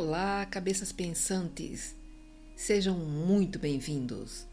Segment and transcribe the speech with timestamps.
[0.00, 1.96] Olá, cabeças pensantes!
[2.54, 4.46] Sejam muito bem-vindos.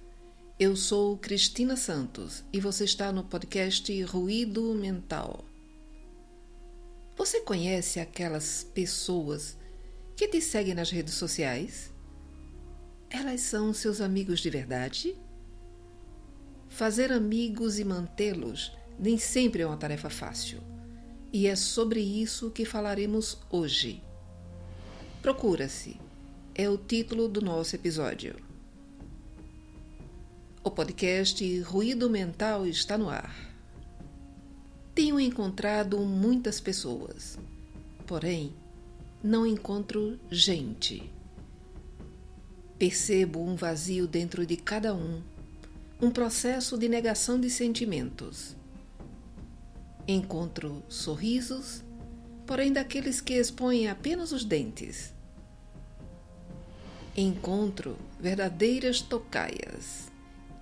[0.59, 5.45] Eu sou Cristina Santos e você está no podcast Ruído Mental.
[7.15, 9.55] Você conhece aquelas pessoas
[10.17, 11.93] que te seguem nas redes sociais?
[13.07, 15.15] Elas são seus amigos de verdade?
[16.69, 20.59] Fazer amigos e mantê-los nem sempre é uma tarefa fácil.
[21.31, 24.01] E é sobre isso que falaremos hoje.
[25.25, 25.99] Procura-se
[26.53, 28.35] é o título do nosso episódio.
[30.63, 33.35] O podcast Ruído Mental está no ar.
[34.93, 37.39] Tenho encontrado muitas pessoas,
[38.05, 38.53] porém,
[39.23, 41.11] não encontro gente.
[42.77, 45.23] Percebo um vazio dentro de cada um,
[45.99, 48.55] um processo de negação de sentimentos.
[50.07, 51.83] Encontro sorrisos,
[52.45, 55.14] porém daqueles que expõem apenas os dentes
[57.17, 60.11] Encontro verdadeiras tocaias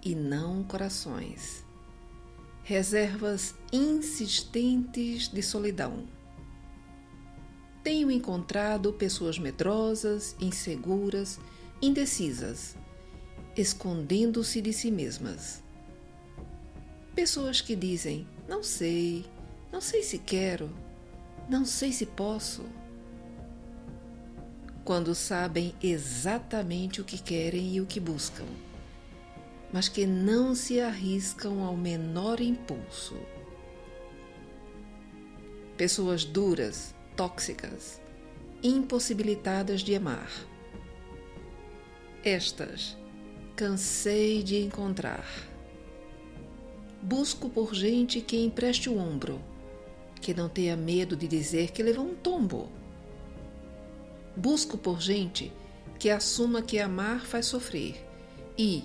[0.06, 1.66] e não corações.
[2.62, 6.06] Reservas insistentes de solidão.
[7.82, 11.40] Tenho encontrado pessoas medrosas, inseguras,
[11.82, 12.76] indecisas,
[13.58, 15.64] escondendo-se de si mesmas.
[17.16, 19.26] Pessoas que dizem: não sei,
[19.72, 20.70] não sei se quero,
[21.50, 22.64] não sei se posso
[24.84, 28.46] quando sabem exatamente o que querem e o que buscam,
[29.72, 33.16] mas que não se arriscam ao menor impulso.
[35.78, 38.02] Pessoas duras, tóxicas,
[38.62, 40.30] impossibilitadas de amar.
[42.24, 42.98] Estas
[43.56, 45.26] cansei de encontrar.
[47.02, 49.42] Busco por gente que empreste o ombro,
[50.22, 52.70] que não tenha medo de dizer que levou um tombo
[54.36, 55.52] Busco por gente
[56.00, 58.04] que assuma que amar faz sofrer
[58.58, 58.84] e,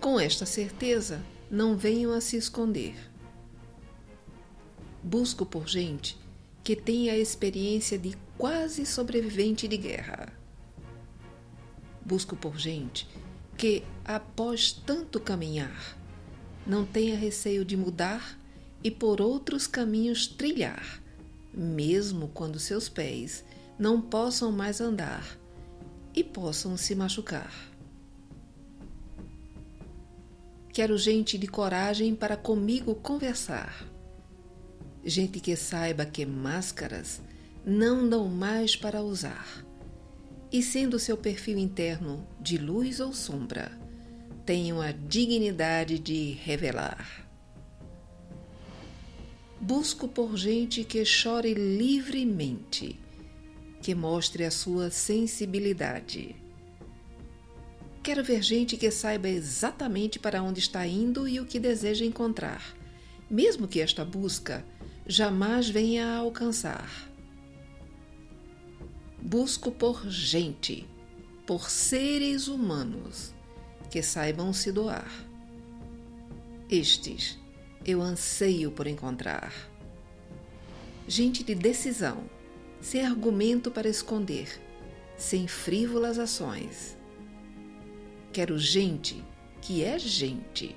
[0.00, 2.94] com esta certeza, não venham a se esconder.
[5.02, 6.18] Busco por gente
[6.62, 10.32] que tenha a experiência de quase sobrevivente de guerra.
[12.04, 13.08] Busco por gente
[13.56, 15.96] que, após tanto caminhar,
[16.66, 18.38] não tenha receio de mudar
[18.84, 21.00] e por outros caminhos trilhar,
[21.54, 23.44] mesmo quando seus pés
[23.78, 25.38] não possam mais andar
[26.14, 27.52] e possam se machucar.
[30.72, 33.86] Quero gente de coragem para comigo conversar.
[35.04, 37.20] Gente que saiba que máscaras
[37.64, 39.64] não dão mais para usar.
[40.50, 43.72] E sendo seu perfil interno de luz ou sombra,
[44.44, 47.26] tenham a dignidade de revelar.
[49.60, 53.00] Busco por gente que chore livremente
[53.86, 56.34] que mostre a sua sensibilidade.
[58.02, 62.76] Quero ver gente que saiba exatamente para onde está indo e o que deseja encontrar,
[63.30, 64.66] mesmo que esta busca
[65.06, 66.90] jamais venha a alcançar.
[69.22, 70.84] Busco por gente,
[71.46, 73.32] por seres humanos
[73.88, 75.08] que saibam se doar.
[76.68, 77.38] Estes
[77.84, 79.52] eu anseio por encontrar.
[81.06, 82.34] Gente de decisão
[82.80, 84.60] sem argumento para esconder,
[85.16, 86.96] sem frívolas ações.
[88.32, 89.24] Quero gente
[89.60, 90.76] que é gente,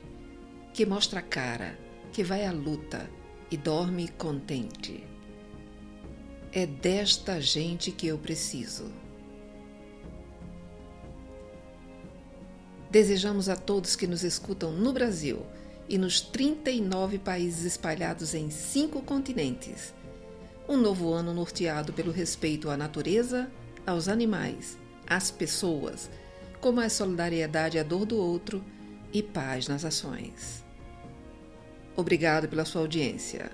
[0.73, 1.77] que mostra a cara,
[2.11, 3.09] que vai à luta
[3.51, 5.03] e dorme contente.
[6.51, 8.91] É desta gente que eu preciso.
[12.89, 15.45] Desejamos a todos que nos escutam no Brasil
[15.87, 19.93] e nos 39 países espalhados em cinco continentes
[20.69, 23.51] um novo ano norteado pelo respeito à natureza,
[23.87, 26.11] aos animais, às pessoas,
[26.61, 28.63] com mais solidariedade à dor do outro
[29.11, 30.63] e paz nas ações.
[31.97, 33.51] Obrigado pela sua audiência.